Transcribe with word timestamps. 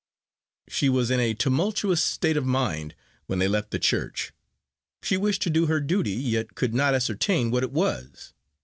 She 0.67 0.89
was 0.89 1.11
in 1.11 1.19
a 1.19 1.35
tumultuous 1.35 2.01
state 2.01 2.35
of 2.35 2.43
mind 2.43 2.95
when 3.27 3.37
they 3.37 3.47
left 3.47 3.79
church; 3.81 4.33
she 5.03 5.15
wished 5.15 5.43
to 5.43 5.51
do 5.51 5.67
her 5.67 5.79
duty, 5.79 6.09
yet 6.09 6.55
could 6.55 6.73
not 6.73 6.95
ascertain 6.95 7.51
what 7.51 7.61
it 7.61 7.71
was. 7.71 8.33